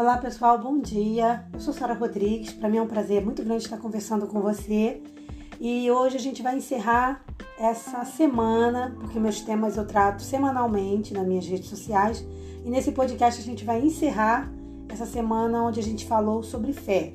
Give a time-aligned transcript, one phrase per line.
[0.00, 1.44] Olá pessoal, bom dia.
[1.52, 2.54] Eu sou Sara Rodrigues.
[2.54, 5.02] Para mim é um prazer muito grande estar conversando com você.
[5.60, 7.22] E hoje a gente vai encerrar
[7.58, 12.24] essa semana, porque meus temas eu trato semanalmente nas minhas redes sociais.
[12.64, 14.50] E nesse podcast a gente vai encerrar
[14.88, 17.12] essa semana onde a gente falou sobre fé.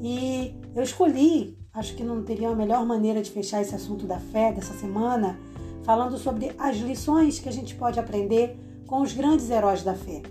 [0.00, 4.20] E eu escolhi, acho que não teria a melhor maneira de fechar esse assunto da
[4.20, 5.36] fé dessa semana,
[5.82, 10.22] falando sobre as lições que a gente pode aprender com os grandes heróis da fé.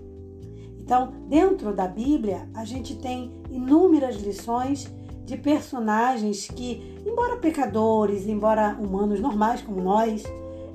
[0.84, 4.92] Então, dentro da Bíblia, a gente tem inúmeras lições
[5.26, 10.24] de personagens que, embora pecadores, embora humanos normais como nós,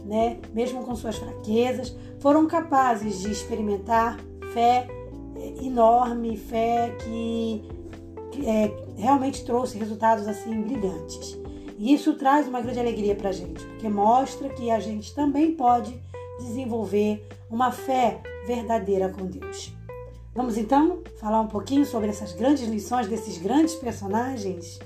[0.05, 4.19] né, mesmo com suas fraquezas, foram capazes de experimentar
[4.55, 4.87] fé
[5.37, 7.65] é, enorme, fé que,
[8.31, 11.37] que é, realmente trouxe resultados assim brilhantes.
[11.79, 15.53] E isso traz uma grande alegria para a gente, porque mostra que a gente também
[15.53, 16.01] pode
[16.39, 19.76] desenvolver uma fé verdadeira com Deus.
[20.37, 24.79] Vamos então falar um pouquinho sobre essas grandes lições desses grandes personagens?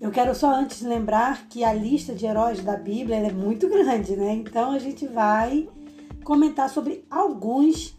[0.00, 4.16] Eu quero só antes lembrar que a lista de heróis da Bíblia é muito grande,
[4.16, 4.32] né?
[4.32, 5.68] Então a gente vai
[6.24, 7.94] comentar sobre alguns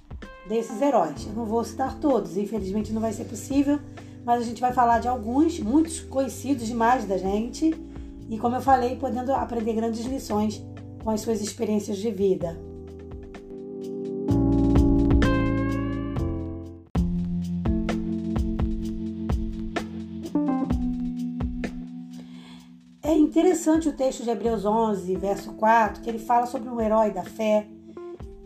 [0.49, 1.27] desses heróis.
[1.27, 3.79] Eu não vou citar todos, infelizmente não vai ser possível,
[4.25, 7.73] mas a gente vai falar de alguns, muitos conhecidos demais da gente,
[8.29, 10.63] e como eu falei, podendo aprender grandes lições
[11.03, 12.57] com as suas experiências de vida.
[23.03, 27.11] É interessante o texto de Hebreus 11, verso 4, que ele fala sobre um herói
[27.11, 27.67] da fé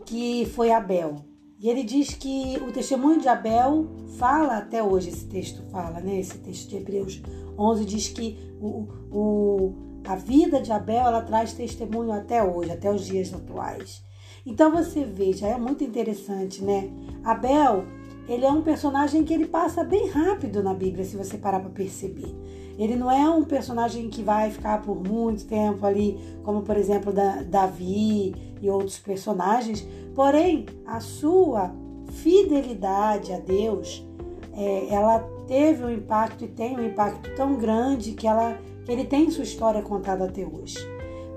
[0.05, 1.34] que foi Abel.
[1.65, 3.87] E ele diz que o testemunho de Abel
[4.19, 6.19] fala até hoje, esse texto fala, né?
[6.19, 7.23] Esse texto de Hebreus
[7.57, 9.73] 11 diz que o, o,
[10.05, 14.03] a vida de Abel ela traz testemunho até hoje, até os dias atuais.
[14.45, 16.87] Então você veja, é muito interessante, né?
[17.23, 17.83] Abel,
[18.29, 21.71] ele é um personagem que ele passa bem rápido na Bíblia, se você parar para
[21.71, 22.31] perceber.
[22.77, 27.13] Ele não é um personagem que vai ficar por muito tempo ali, como por exemplo
[27.13, 29.87] da, Davi e outros personagens.
[30.13, 31.73] Porém, a sua
[32.11, 34.05] fidelidade a Deus,
[34.53, 39.05] é, ela teve um impacto e tem um impacto tão grande que, ela, que ele
[39.05, 40.77] tem sua história contada até hoje.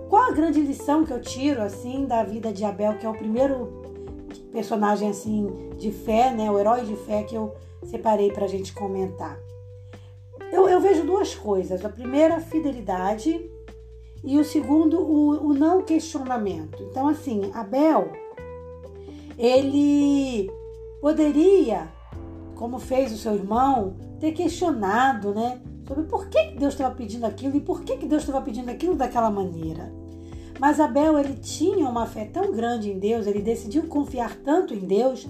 [0.09, 3.15] Qual a grande lição que eu tiro assim da vida de Abel, que é o
[3.15, 3.83] primeiro
[4.51, 5.47] personagem assim
[5.77, 7.55] de fé, né, o herói de fé que eu
[7.85, 9.39] separei para a gente comentar?
[10.53, 11.85] Eu, eu vejo duas coisas.
[11.85, 13.51] A primeira, a fidelidade,
[14.25, 16.83] e o segundo, o, o não questionamento.
[16.83, 18.11] Então, assim, Abel,
[19.39, 20.51] ele
[21.01, 21.89] poderia,
[22.57, 25.61] como fez o seu irmão, ter questionado, né?
[25.87, 29.31] Sobre por que Deus estava pedindo aquilo e por que Deus estava pedindo aquilo daquela
[29.31, 29.93] maneira.
[30.59, 34.81] Mas Abel, ele tinha uma fé tão grande em Deus, ele decidiu confiar tanto em
[34.81, 35.27] Deus,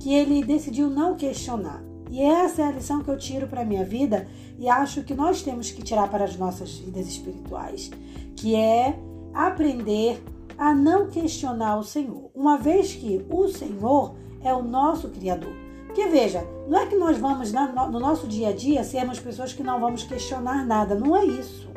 [0.00, 1.82] que ele decidiu não questionar.
[2.12, 4.28] E essa é a lição que eu tiro para a minha vida
[4.58, 7.90] e acho que nós temos que tirar para as nossas vidas espirituais,
[8.36, 8.98] que é
[9.32, 10.22] aprender
[10.58, 14.14] a não questionar o Senhor, uma vez que o Senhor
[14.44, 15.54] é o nosso Criador.
[15.86, 19.62] Porque veja, não é que nós vamos no nosso dia a dia sermos pessoas que
[19.62, 21.70] não vamos questionar nada, não é isso.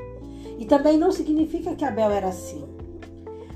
[0.60, 2.62] E também não significa que Abel era assim.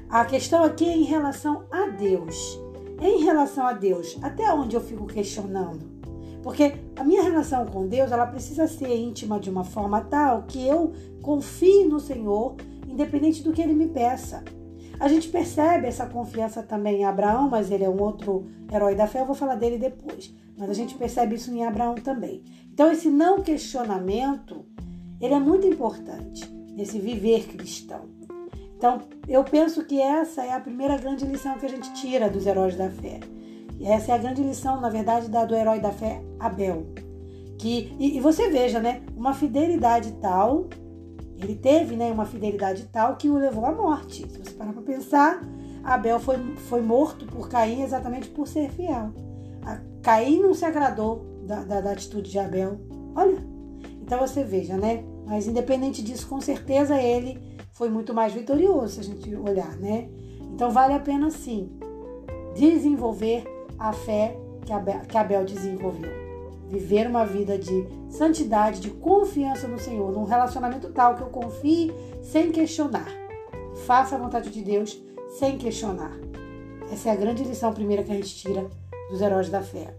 [0.10, 2.58] A questão aqui é em relação a Deus.
[3.02, 5.99] Em relação a Deus, até onde eu fico questionando?
[6.50, 10.68] Porque a minha relação com Deus, ela precisa ser íntima de uma forma tal que
[10.68, 12.56] eu confie no Senhor,
[12.88, 14.44] independente do que ele me peça.
[15.00, 19.06] A gente percebe essa confiança também em Abraão, mas ele é um outro herói da
[19.06, 20.34] fé, eu vou falar dele depois.
[20.58, 22.42] Mas a gente percebe isso em Abraão também.
[22.74, 24.66] Então esse não questionamento,
[25.22, 28.10] ele é muito importante nesse viver cristão.
[28.76, 32.48] Então, eu penso que essa é a primeira grande lição que a gente tira dos
[32.48, 33.20] heróis da fé.
[33.80, 36.88] E essa é a grande lição, na verdade, da, do herói da fé, Abel.
[37.58, 39.02] Que, e, e, você veja, né?
[39.16, 40.68] Uma fidelidade tal,
[41.38, 44.30] ele teve né, uma fidelidade tal que o levou à morte.
[44.30, 45.42] Se você parar para pensar,
[45.84, 46.38] Abel foi,
[46.68, 49.14] foi morto por Caim exatamente por ser fiel.
[49.66, 52.80] A, Caim não se agradou da, da, da atitude de Abel.
[53.16, 53.38] Olha,
[54.02, 55.04] então você veja, né?
[55.26, 57.40] Mas independente disso, com certeza ele
[57.72, 60.10] foi muito mais vitorioso, se a gente olhar, né?
[60.54, 61.72] Então vale a pena sim
[62.56, 63.46] desenvolver
[63.80, 66.12] a fé que Abel, que Abel desenvolveu.
[66.68, 71.92] Viver uma vida de santidade, de confiança no Senhor, num relacionamento tal que eu confie
[72.22, 73.08] sem questionar.
[73.88, 75.02] Faça a vontade de Deus
[75.40, 76.12] sem questionar.
[76.92, 78.70] Essa é a grande lição primeira que a gente tira
[79.10, 79.96] dos heróis da fé.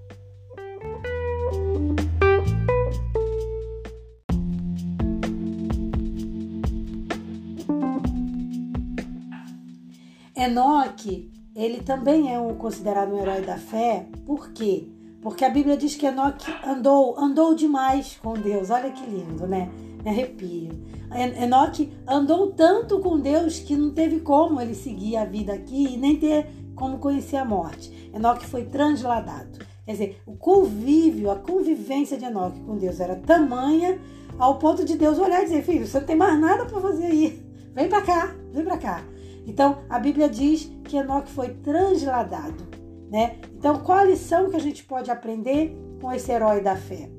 [10.36, 14.88] Enoque ele também é um, considerado um herói da fé, por quê?
[15.20, 18.70] Porque a Bíblia diz que Enoque andou, andou demais com Deus.
[18.70, 19.68] Olha que lindo, né?
[20.02, 20.70] Me arrepio.
[21.12, 25.96] Enoque andou tanto com Deus que não teve como ele seguir a vida aqui e
[25.98, 28.10] nem ter como conhecer a morte.
[28.14, 29.58] Enoque foi transladado.
[29.84, 34.00] Quer dizer, o convívio, a convivência de Enoque com Deus era tamanha
[34.38, 37.06] ao ponto de Deus olhar e dizer: Filho, você não tem mais nada para fazer
[37.06, 37.44] aí.
[37.74, 39.04] Vem para cá, vem para cá.
[39.46, 42.68] Então, a Bíblia diz que Enoque foi transladado.
[43.10, 43.38] Né?
[43.56, 47.10] Então, qual a lição que a gente pode aprender com esse herói da fé?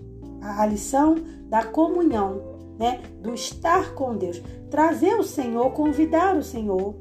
[0.41, 1.15] A lição
[1.49, 2.41] da comunhão,
[2.79, 3.01] né?
[3.21, 4.41] do estar com Deus.
[4.69, 6.95] Trazer o Senhor, convidar o Senhor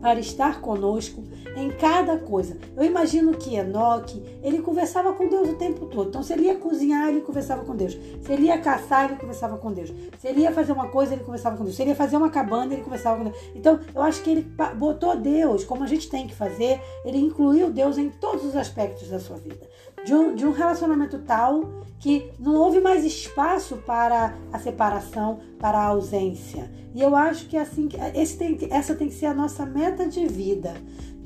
[0.00, 1.22] para estar conosco
[1.56, 2.56] em cada coisa.
[2.76, 6.08] Eu imagino que Enoque, ele conversava com Deus o tempo todo.
[6.08, 7.96] Então, se ele ia cozinhar, ele conversava com Deus.
[8.22, 9.92] Se ele ia caçar, ele conversava com Deus.
[10.18, 11.76] Se ele ia fazer uma coisa, ele conversava com Deus.
[11.76, 13.36] Se ele ia fazer uma cabana, ele conversava com Deus.
[13.54, 17.70] Então, eu acho que ele botou Deus, como a gente tem que fazer, ele incluiu
[17.70, 19.69] Deus em todos os aspectos da sua vida.
[20.04, 25.78] De um, de um relacionamento tal que não houve mais espaço para a separação, para
[25.78, 26.70] a ausência.
[26.94, 30.26] E eu acho que assim, esse tem, essa tem que ser a nossa meta de
[30.26, 30.74] vida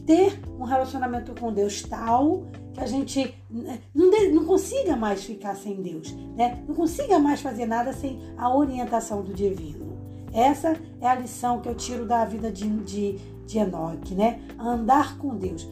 [0.06, 5.55] ter um relacionamento com Deus tal que a gente né, não, não consiga mais ficar
[5.55, 6.62] sem Deus, né?
[6.67, 9.94] não consiga mais fazer nada sem a orientação do divino.
[10.32, 13.12] Essa é a lição que eu tiro da vida de, de,
[13.47, 14.41] de Enoque, né?
[14.59, 15.69] Andar com Deus,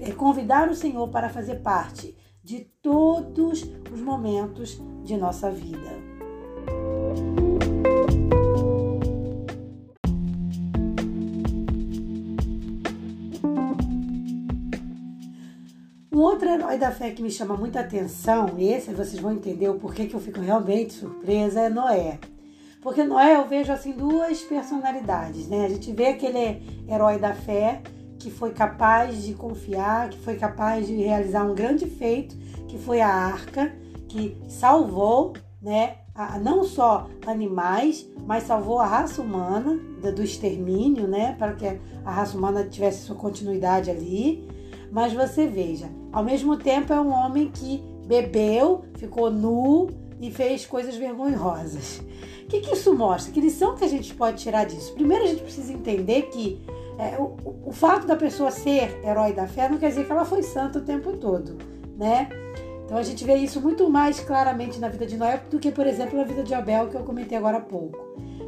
[0.00, 2.16] é convidar o Senhor para fazer parte
[2.48, 5.98] de todos os momentos de nossa vida.
[16.10, 19.68] Um outro herói da fé que me chama muita atenção, e esse vocês vão entender
[19.68, 22.18] o porquê que eu fico realmente surpresa, é Noé.
[22.80, 25.66] Porque Noé eu vejo assim duas personalidades, né?
[25.66, 27.82] A gente vê aquele herói da fé
[28.18, 32.36] que foi capaz de confiar, que foi capaz de realizar um grande feito,
[32.66, 33.72] que foi a arca,
[34.08, 35.96] que salvou, né,
[36.42, 39.78] não só animais, mas salvou a raça humana
[40.14, 41.66] do extermínio, né, para que
[42.04, 44.48] a raça humana tivesse sua continuidade ali.
[44.90, 49.88] Mas você veja, ao mesmo tempo é um homem que bebeu, ficou nu
[50.20, 52.02] e fez coisas vergonhosas.
[52.44, 53.30] O que, que isso mostra?
[53.30, 54.94] Que lição que a gente pode tirar disso?
[54.94, 56.58] Primeiro, a gente precisa entender que
[56.98, 57.36] é, o,
[57.66, 60.80] o, fato da pessoa ser herói da fé não quer dizer que ela foi santa
[60.80, 61.56] o tempo todo,
[61.96, 62.28] né?
[62.84, 65.86] Então a gente vê isso muito mais claramente na vida de Noé do que, por
[65.86, 67.98] exemplo, na vida de Abel, que eu comentei agora há pouco.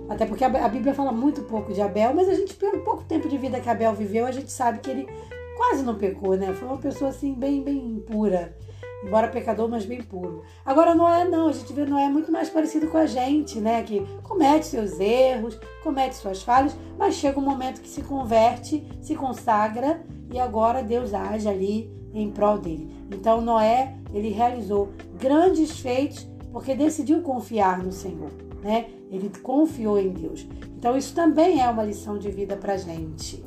[0.08, 3.28] Até porque a Bíblia fala muito pouco de Abel, mas a gente, pelo pouco tempo
[3.28, 5.08] de vida que Abel viveu, a gente sabe que ele
[5.56, 6.52] quase não pecou, né?
[6.54, 8.56] Foi uma pessoa assim, bem, bem pura.
[9.02, 10.42] Embora pecador, mas bem puro.
[10.64, 13.82] Agora, Noé não, a gente vê Noé muito mais parecido com a gente, né?
[13.82, 19.14] Que comete seus erros, comete suas falhas, mas chega um momento que se converte, se
[19.14, 22.90] consagra e agora Deus age ali em prol dele.
[23.10, 28.30] Então, Noé, ele realizou grandes feitos porque decidiu confiar no Senhor,
[28.62, 28.90] né?
[29.10, 30.46] Ele confiou em Deus.
[30.76, 33.44] Então, isso também é uma lição de vida para gente.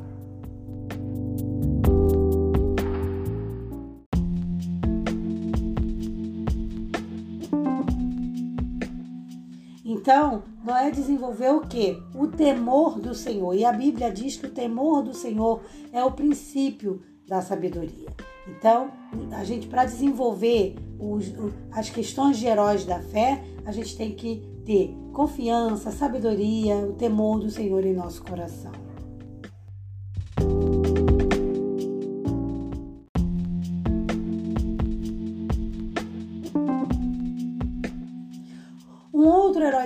[10.04, 11.98] Então, Noé desenvolveu o que?
[12.14, 13.56] O temor do Senhor.
[13.56, 15.62] E a Bíblia diz que o temor do Senhor
[15.94, 18.10] é o princípio da sabedoria.
[18.45, 18.92] Então,
[19.31, 21.33] a gente, para desenvolver os,
[21.72, 27.40] as questões de heróis da fé, a gente tem que ter confiança, sabedoria, o temor
[27.40, 28.82] do Senhor em nosso coração.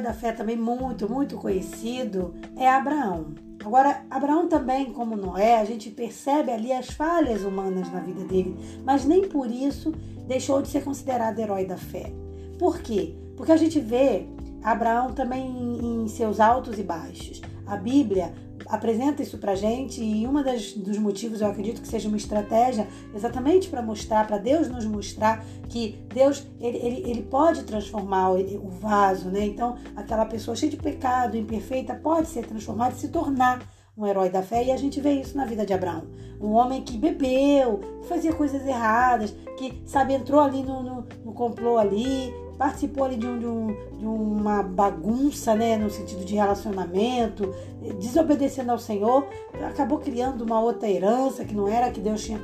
[0.07, 3.35] Da fé também muito, muito conhecido é Abraão.
[3.63, 8.55] Agora, Abraão também, como Noé, a gente percebe ali as falhas humanas na vida dele,
[8.85, 9.91] mas nem por isso
[10.25, 12.13] deixou de ser considerado herói da fé.
[12.57, 13.15] Por quê?
[13.35, 14.25] Porque a gente vê
[14.63, 15.45] Abraão também
[15.83, 17.41] em seus altos e baixos.
[17.65, 18.33] A Bíblia
[18.67, 22.87] apresenta isso pra gente e uma das, dos motivos eu acredito que seja uma estratégia
[23.15, 28.65] exatamente para mostrar, para Deus nos mostrar que Deus ele, ele, ele pode transformar o,
[28.65, 29.45] o, vaso, né?
[29.45, 33.61] Então aquela pessoa cheia de pecado, imperfeita, pode ser transformada e se tornar
[33.97, 36.03] um herói da fé, e a gente vê isso na vida de Abraão.
[36.39, 41.33] Um homem que bebeu, que fazia coisas erradas, que, sabe, entrou ali no, no, no
[41.33, 46.35] complô ali, participou ali de, um, de, um, de, uma bagunça, né, no sentido de
[46.35, 47.53] relacionamento,
[47.99, 49.27] desobedecendo ao Senhor,
[49.65, 52.39] acabou criando uma outra herança que não era a que Deus tinha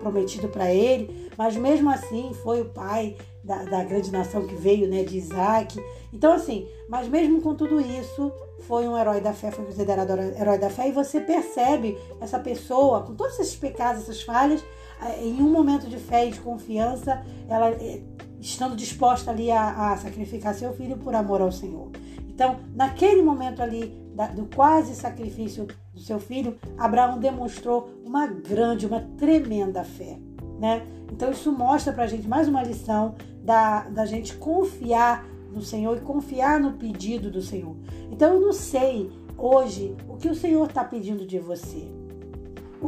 [0.00, 4.88] prometido para ele, mas mesmo assim foi o pai da, da, grande nação que veio,
[4.88, 5.78] né, de Isaac.
[6.12, 10.58] Então, assim, mas mesmo com tudo isso, foi um herói da fé, foi considerado herói
[10.58, 14.64] da fé, e você percebe essa pessoa, com todos esses pecados, essas falhas,
[15.02, 18.00] eh, em um momento de fé e de confiança, ela eh,
[18.46, 21.90] estando disposta ali a, a sacrificar seu filho por amor ao Senhor.
[22.28, 28.86] Então, naquele momento ali da, do quase sacrifício do seu filho, Abraão demonstrou uma grande,
[28.86, 30.18] uma tremenda fé.
[30.60, 30.86] Né?
[31.12, 35.96] Então, isso mostra para a gente mais uma lição da, da gente confiar no Senhor
[35.96, 37.74] e confiar no pedido do Senhor.
[38.12, 41.90] Então, eu não sei hoje o que o Senhor está pedindo de você.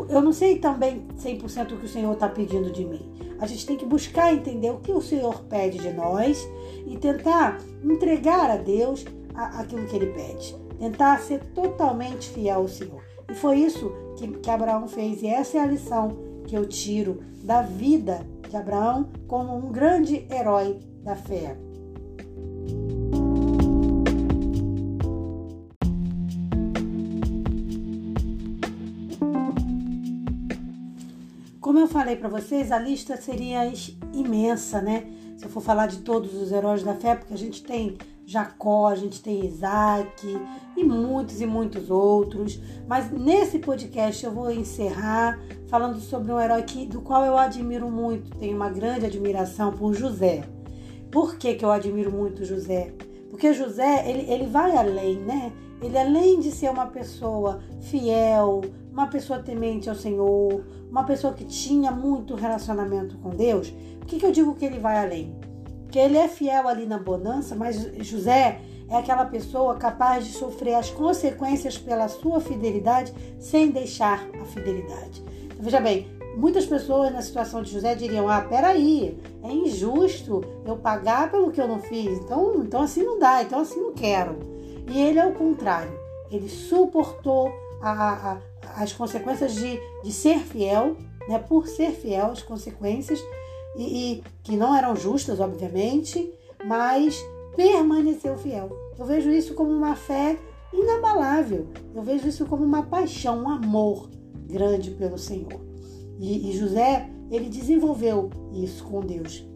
[0.09, 3.01] Eu não sei também 100% o que o Senhor está pedindo de mim.
[3.41, 6.47] A gente tem que buscar entender o que o Senhor pede de nós
[6.87, 9.05] e tentar entregar a Deus
[9.35, 10.57] aquilo que ele pede.
[10.79, 13.03] Tentar ser totalmente fiel ao Senhor.
[13.31, 15.23] E foi isso que, que Abraão fez.
[15.23, 16.17] E essa é a lição
[16.47, 21.57] que eu tiro da vida de Abraão como um grande herói da fé.
[31.79, 33.73] Como eu falei para vocês, a lista seria
[34.13, 35.07] imensa, né?
[35.37, 38.89] Se eu for falar de todos os heróis da fé, porque a gente tem Jacó,
[38.89, 40.27] a gente tem Isaac
[40.77, 42.61] e muitos e muitos outros.
[42.89, 47.89] Mas nesse podcast eu vou encerrar falando sobre um herói que, do qual eu admiro
[47.89, 50.43] muito, tenho uma grande admiração por José.
[51.13, 52.93] Por que, que eu admiro muito José?
[53.31, 55.53] Porque José, ele, ele vai além, né?
[55.83, 61.45] Ele, além de ser uma pessoa fiel, uma pessoa temente ao Senhor, uma pessoa que
[61.45, 65.37] tinha muito relacionamento com Deus, por que, que eu digo que ele vai além?
[65.91, 70.75] que ele é fiel ali na bonança, mas José é aquela pessoa capaz de sofrer
[70.75, 75.23] as consequências pela sua fidelidade sem deixar a fidelidade.
[75.45, 76.07] Então, veja bem,
[76.39, 81.61] muitas pessoas na situação de José diriam: Ah, peraí, é injusto eu pagar pelo que
[81.61, 84.39] eu não fiz, então, então assim não dá, então assim não quero.
[84.89, 85.93] E ele é o contrário,
[86.31, 87.53] ele suportou
[87.83, 90.97] a, a, as consequências de, de ser fiel,
[91.29, 93.21] né, por ser fiel, as consequências
[93.77, 96.33] e, e que não eram justas, obviamente,
[96.65, 97.23] mas
[97.55, 98.71] permaneceu fiel.
[98.99, 100.39] Eu vejo isso como uma fé
[100.73, 101.67] inabalável.
[101.95, 104.09] Eu vejo isso como uma paixão, um amor
[104.47, 105.68] grande pelo Senhor.
[106.19, 109.47] E, e, José, ele desenvolveu isso com Deus.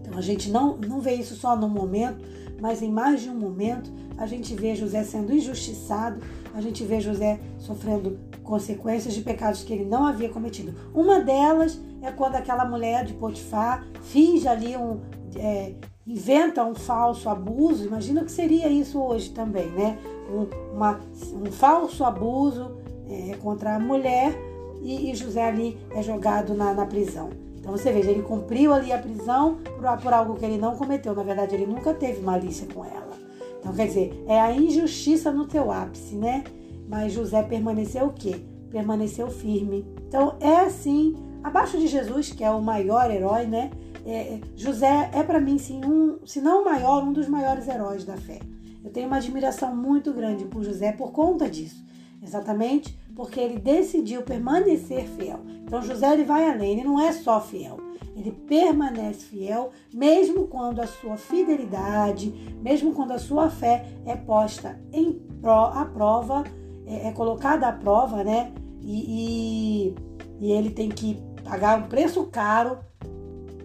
[0.00, 2.24] Então a gente não, não vê isso só no momento,
[2.60, 6.20] mas em mais de um momento a gente vê José sendo injustiçado,
[6.54, 10.74] a gente vê José sofrendo consequências de pecados que ele não havia cometido.
[10.92, 15.00] Uma delas é quando aquela mulher de Potifar finge ali um.
[15.36, 15.74] É,
[16.06, 17.84] inventa um falso abuso.
[17.84, 19.98] Imagina o que seria isso hoje também, né?
[20.30, 20.98] Um, uma,
[21.34, 24.47] um falso abuso é, contra a mulher
[24.82, 27.30] e, e, José ali é jogado na, na prisão.
[27.58, 31.14] Então você veja, ele cumpriu ali a prisão por, por algo que ele não cometeu.
[31.14, 33.18] Na verdade, ele nunca teve malícia com ela.
[33.58, 36.44] Então, quer dizer, é a injustiça no teu ápice, né?
[36.88, 38.36] Mas José permaneceu o quê?
[38.70, 39.84] Permaneceu firme.
[40.06, 43.70] Então, é assim Abaixo de Jesus, que é o maior herói, né?
[44.04, 47.68] É, é José é para mim, sim, um, se não o maior, um dos maiores
[47.68, 48.40] heróis da fé.
[48.84, 51.84] Eu tenho uma admiração muito grande por José por conta disso.
[52.22, 55.40] Exatamente porque ele decidiu permanecer fiel.
[55.64, 57.76] Então José ele vai além, ele não é só fiel.
[58.16, 62.32] Ele permanece fiel mesmo quando a sua fidelidade,
[62.62, 66.44] mesmo quando a sua fé é posta em pró, à prova,
[66.86, 68.52] é, é colocada à prova, né?
[68.80, 69.94] E, e,
[70.38, 72.78] e ele tem que pagar um preço caro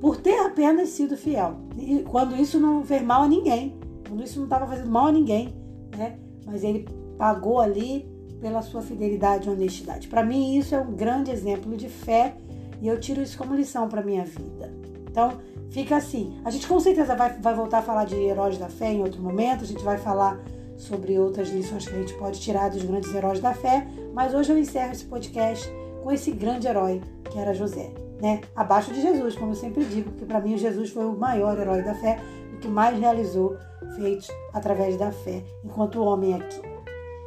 [0.01, 1.57] por ter apenas sido fiel.
[1.77, 5.12] E quando isso não fez mal a ninguém, quando isso não estava fazendo mal a
[5.12, 5.53] ninguém,
[5.95, 6.17] né?
[6.43, 6.88] Mas ele
[7.19, 8.12] pagou ali
[8.44, 10.10] pela sua fidelidade e honestidade.
[10.10, 12.36] Para mim, isso é um grande exemplo de fé
[12.82, 14.70] e eu tiro isso como lição para minha vida.
[15.10, 16.38] Então, fica assim.
[16.44, 19.22] A gente com certeza vai, vai voltar a falar de heróis da fé em outro
[19.22, 20.44] momento, a gente vai falar
[20.76, 24.52] sobre outras lições que a gente pode tirar dos grandes heróis da fé, mas hoje
[24.52, 25.66] eu encerro esse podcast
[26.04, 28.42] com esse grande herói que era José, né?
[28.54, 31.82] Abaixo de Jesus, como eu sempre digo, porque para mim Jesus foi o maior herói
[31.82, 32.20] da fé,
[32.54, 33.56] o que mais realizou
[33.96, 36.73] feitos através da fé, enquanto homem aqui.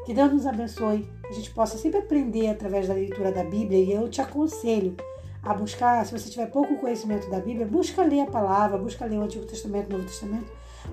[0.07, 3.81] Que Deus nos abençoe, que a gente possa sempre aprender através da leitura da Bíblia
[3.81, 4.97] e eu te aconselho
[5.43, 9.19] a buscar, se você tiver pouco conhecimento da Bíblia, busca ler a palavra, busca ler
[9.19, 10.47] o Antigo Testamento, o Novo Testamento,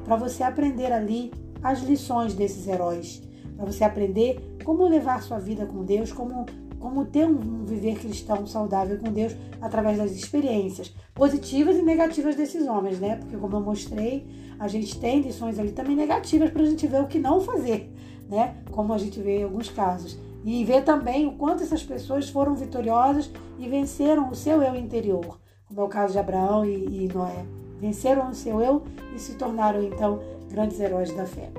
[0.03, 3.21] para você aprender ali as lições desses heróis,
[3.55, 6.47] para você aprender como levar sua vida com Deus, como
[6.79, 12.67] como ter um viver cristão saudável com Deus através das experiências positivas e negativas desses
[12.67, 13.15] homens, né?
[13.15, 14.27] Porque como eu mostrei,
[14.59, 17.92] a gente tem lições ali também negativas para a gente ver o que não fazer,
[18.29, 18.55] né?
[18.71, 20.17] Como a gente vê em alguns casos.
[20.43, 25.39] E ver também o quanto essas pessoas foram vitoriosas e venceram o seu eu interior,
[25.67, 27.45] como é o caso de Abraão e, e Noé.
[27.79, 28.83] Venceram o seu eu
[29.15, 31.49] e se tornaram então grandes heróis da fé.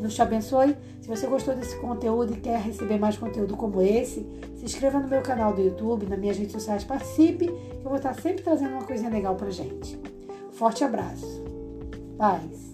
[0.00, 0.76] Deus te abençoe.
[1.00, 5.08] Se você gostou desse conteúdo e quer receber mais conteúdo como esse, se inscreva no
[5.08, 8.72] meu canal do YouTube, nas minhas redes sociais, participe, que eu vou estar sempre trazendo
[8.72, 9.98] uma coisinha legal pra gente.
[10.52, 11.42] Forte abraço.
[12.16, 12.67] Paz.